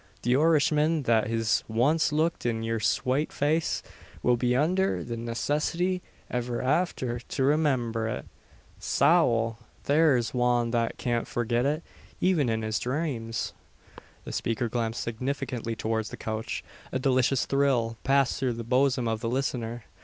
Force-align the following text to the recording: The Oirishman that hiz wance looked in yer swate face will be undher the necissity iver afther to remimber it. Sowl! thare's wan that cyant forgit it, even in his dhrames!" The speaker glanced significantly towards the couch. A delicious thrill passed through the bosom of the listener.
The 0.23 0.33
Oirishman 0.33 1.03
that 1.05 1.27
hiz 1.27 1.63
wance 1.69 2.11
looked 2.11 2.43
in 2.43 2.63
yer 2.63 2.79
swate 2.79 3.31
face 3.31 3.83
will 4.23 4.35
be 4.35 4.55
undher 4.55 5.03
the 5.05 5.15
necissity 5.15 6.01
iver 6.27 6.59
afther 6.59 7.19
to 7.19 7.43
remimber 7.43 8.07
it. 8.07 8.25
Sowl! 8.79 9.59
thare's 9.83 10.33
wan 10.33 10.71
that 10.71 10.97
cyant 10.97 11.27
forgit 11.27 11.67
it, 11.67 11.83
even 12.19 12.49
in 12.49 12.63
his 12.63 12.79
dhrames!" 12.79 13.53
The 14.23 14.31
speaker 14.31 14.67
glanced 14.69 15.01
significantly 15.03 15.75
towards 15.75 16.09
the 16.09 16.17
couch. 16.17 16.63
A 16.91 16.97
delicious 16.97 17.45
thrill 17.45 17.95
passed 18.03 18.39
through 18.39 18.53
the 18.53 18.63
bosom 18.63 19.07
of 19.07 19.19
the 19.21 19.29
listener. 19.29 19.83